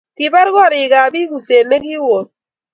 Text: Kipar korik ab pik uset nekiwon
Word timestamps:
Kipar 0.17 0.47
korik 0.55 0.91
ab 1.01 1.11
pik 1.13 1.29
uset 1.37 1.65
nekiwon 1.69 2.25